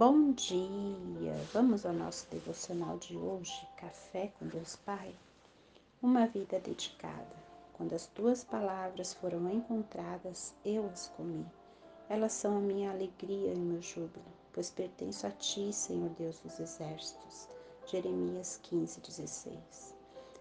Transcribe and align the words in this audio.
Bom 0.00 0.32
dia! 0.32 1.36
Vamos 1.52 1.84
ao 1.84 1.92
nosso 1.92 2.26
devocional 2.30 2.96
de 2.96 3.14
hoje, 3.14 3.68
Café 3.76 4.32
com 4.38 4.46
Deus 4.46 4.74
Pai? 4.76 5.14
Uma 6.00 6.26
vida 6.26 6.58
dedicada. 6.58 7.36
Quando 7.74 7.92
as 7.92 8.06
tuas 8.06 8.42
palavras 8.42 9.12
foram 9.12 9.50
encontradas, 9.52 10.54
eu 10.64 10.86
as 10.86 11.08
comi. 11.08 11.44
Elas 12.08 12.32
são 12.32 12.56
a 12.56 12.60
minha 12.60 12.90
alegria 12.90 13.52
e 13.52 13.58
meu 13.58 13.82
júbilo, 13.82 14.24
pois 14.54 14.70
pertenço 14.70 15.26
a 15.26 15.30
ti, 15.32 15.70
Senhor 15.70 16.08
Deus 16.18 16.40
dos 16.40 16.58
exércitos. 16.58 17.46
Jeremias 17.84 18.58
15, 18.62 19.02
16. 19.02 19.94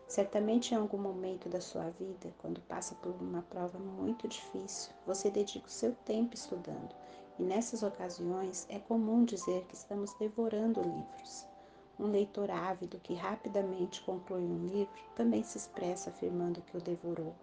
Certamente 0.08 0.74
em 0.74 0.78
algum 0.78 0.98
momento 0.98 1.50
da 1.50 1.60
sua 1.60 1.90
vida, 2.00 2.34
quando 2.38 2.62
passa 2.62 2.96
por 2.96 3.14
uma 3.20 3.42
prova 3.42 3.78
muito 3.78 4.26
difícil, 4.26 4.94
você 5.06 5.30
dedica 5.30 5.68
o 5.68 5.70
seu 5.70 5.94
tempo 6.06 6.34
estudando 6.34 6.96
e 7.40 7.44
nessas 7.44 7.82
ocasiões 7.82 8.68
é 8.70 8.78
comum 8.78 9.24
dizer 9.24 9.66
que 9.66 9.74
estamos 9.74 10.14
devorando 10.20 10.82
livros. 10.82 11.48
Um 11.98 12.08
leitor 12.08 12.52
ávido 12.52 13.00
que 13.00 13.14
rapidamente 13.14 14.02
conclui 14.02 14.42
um 14.42 14.68
livro 14.68 14.94
também 15.16 15.42
se 15.42 15.58
expressa 15.58 16.10
afirmando 16.10 16.62
que 16.62 16.78
o 16.78 16.82
devorou. 16.82 17.34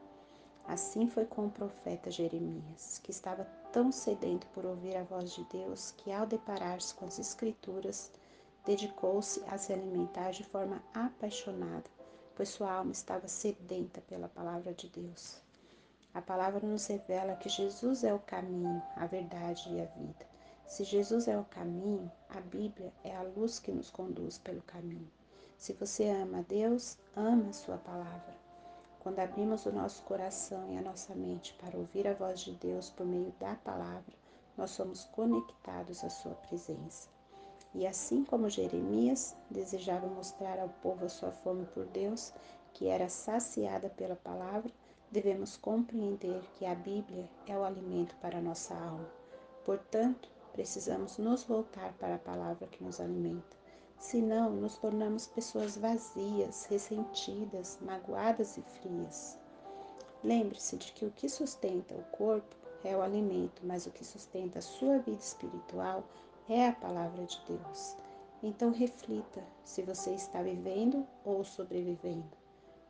Assim 0.66 1.08
foi 1.08 1.24
com 1.24 1.46
o 1.46 1.50
profeta 1.50 2.10
Jeremias, 2.10 3.00
que 3.02 3.10
estava 3.10 3.44
tão 3.72 3.90
sedento 3.90 4.46
por 4.48 4.66
ouvir 4.66 4.96
a 4.96 5.04
voz 5.04 5.32
de 5.32 5.44
Deus 5.44 5.92
que, 5.92 6.12
ao 6.12 6.26
deparar-se 6.26 6.94
com 6.94 7.06
as 7.06 7.18
Escrituras, 7.18 8.10
dedicou-se 8.64 9.42
a 9.46 9.56
se 9.56 9.72
alimentar 9.72 10.30
de 10.32 10.44
forma 10.44 10.82
apaixonada, 10.92 11.88
pois 12.34 12.48
sua 12.48 12.72
alma 12.72 12.92
estava 12.92 13.28
sedenta 13.28 14.00
pela 14.02 14.28
palavra 14.28 14.74
de 14.74 14.88
Deus. 14.88 15.45
A 16.16 16.22
palavra 16.22 16.66
nos 16.66 16.86
revela 16.86 17.36
que 17.36 17.46
Jesus 17.46 18.02
é 18.02 18.14
o 18.14 18.18
caminho, 18.18 18.82
a 18.96 19.04
verdade 19.04 19.68
e 19.70 19.82
a 19.82 19.84
vida. 19.84 20.26
Se 20.66 20.82
Jesus 20.82 21.28
é 21.28 21.36
o 21.36 21.44
caminho, 21.44 22.10
a 22.30 22.40
Bíblia 22.40 22.90
é 23.04 23.14
a 23.14 23.20
luz 23.20 23.58
que 23.58 23.70
nos 23.70 23.90
conduz 23.90 24.38
pelo 24.38 24.62
caminho. 24.62 25.12
Se 25.58 25.74
você 25.74 26.08
ama 26.08 26.42
Deus, 26.48 26.96
ama 27.14 27.50
a 27.50 27.52
sua 27.52 27.76
palavra. 27.76 28.34
Quando 29.00 29.18
abrimos 29.18 29.66
o 29.66 29.72
nosso 29.72 30.02
coração 30.04 30.72
e 30.72 30.78
a 30.78 30.80
nossa 30.80 31.14
mente 31.14 31.52
para 31.60 31.76
ouvir 31.76 32.08
a 32.08 32.14
voz 32.14 32.40
de 32.40 32.52
Deus 32.52 32.88
por 32.88 33.04
meio 33.04 33.34
da 33.38 33.54
palavra, 33.56 34.14
nós 34.56 34.70
somos 34.70 35.04
conectados 35.04 36.02
à 36.02 36.08
sua 36.08 36.32
presença. 36.48 37.10
E 37.74 37.86
assim 37.86 38.24
como 38.24 38.48
Jeremias 38.48 39.36
desejava 39.50 40.06
mostrar 40.06 40.58
ao 40.58 40.70
povo 40.80 41.04
a 41.04 41.10
sua 41.10 41.30
fome 41.30 41.66
por 41.66 41.84
Deus, 41.84 42.32
que 42.72 42.86
era 42.88 43.06
saciada 43.10 43.90
pela 43.90 44.16
palavra, 44.16 44.72
devemos 45.10 45.56
compreender 45.56 46.42
que 46.54 46.66
a 46.66 46.74
Bíblia 46.74 47.28
é 47.46 47.56
o 47.56 47.64
alimento 47.64 48.14
para 48.16 48.38
a 48.38 48.42
nossa 48.42 48.74
alma. 48.74 49.08
Portanto, 49.64 50.28
precisamos 50.52 51.18
nos 51.18 51.44
voltar 51.44 51.92
para 51.94 52.16
a 52.16 52.18
palavra 52.18 52.66
que 52.66 52.82
nos 52.82 53.00
alimenta. 53.00 53.56
Senão, 53.98 54.50
nos 54.50 54.76
tornamos 54.76 55.26
pessoas 55.26 55.76
vazias, 55.76 56.66
ressentidas, 56.66 57.78
magoadas 57.80 58.56
e 58.56 58.62
frias. 58.62 59.38
Lembre-se 60.22 60.76
de 60.76 60.92
que 60.92 61.06
o 61.06 61.10
que 61.10 61.28
sustenta 61.28 61.94
o 61.94 62.02
corpo 62.16 62.54
é 62.84 62.96
o 62.96 63.02
alimento, 63.02 63.62
mas 63.64 63.86
o 63.86 63.90
que 63.90 64.04
sustenta 64.04 64.58
a 64.58 64.62
sua 64.62 64.98
vida 64.98 65.22
espiritual 65.22 66.04
é 66.48 66.68
a 66.68 66.72
palavra 66.72 67.24
de 67.24 67.40
Deus. 67.46 67.96
Então 68.42 68.70
reflita 68.70 69.42
se 69.64 69.82
você 69.82 70.14
está 70.14 70.42
vivendo 70.42 71.06
ou 71.24 71.42
sobrevivendo. 71.44 72.45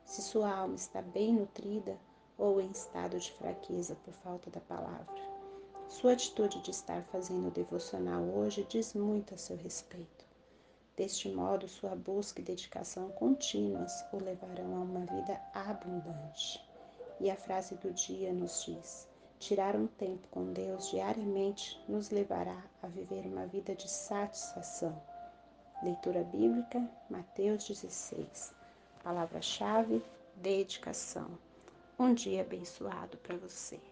Se 0.07 0.23
sua 0.23 0.49
alma 0.49 0.77
está 0.77 1.03
bem 1.03 1.35
nutrida 1.35 1.99
ou 2.39 2.61
em 2.61 2.71
estado 2.71 3.19
de 3.19 3.33
fraqueza 3.33 3.97
por 4.05 4.15
falta 4.15 4.49
da 4.51 4.61
palavra. 4.61 5.15
Sua 5.89 6.13
atitude 6.13 6.63
de 6.63 6.71
estar 6.71 7.03
fazendo 7.07 7.49
o 7.49 7.51
devocional 7.51 8.23
hoje 8.23 8.65
diz 8.69 8.95
muito 8.95 9.35
a 9.35 9.37
seu 9.37 9.57
respeito. 9.57 10.25
Deste 10.97 11.29
modo, 11.29 11.69
sua 11.69 11.97
busca 11.97 12.41
e 12.41 12.45
dedicação 12.45 13.11
contínuas 13.11 14.05
o 14.13 14.19
levarão 14.19 14.77
a 14.77 14.81
uma 14.81 15.01
vida 15.01 15.41
abundante. 15.53 16.65
E 17.21 17.29
a 17.29 17.37
frase 17.37 17.75
do 17.75 17.93
dia 17.93 18.33
nos 18.33 18.65
diz: 18.65 19.09
tirar 19.41 19.75
um 19.75 19.89
tempo 19.89 20.29
com 20.29 20.53
Deus 20.53 20.89
diariamente 20.89 21.83
nos 21.89 22.11
levará 22.11 22.65
a 22.81 22.87
viver 22.87 23.27
uma 23.27 23.47
vida 23.47 23.75
de 23.75 23.91
satisfação. 23.91 24.97
Leitura 25.83 26.23
bíblica, 26.23 26.89
Mateus 27.11 27.67
16. 27.67 28.56
Palavra-chave: 29.07 30.03
dedicação. 30.35 31.39
Um 31.97 32.13
dia 32.13 32.41
abençoado 32.41 33.17
para 33.19 33.37
você. 33.37 33.79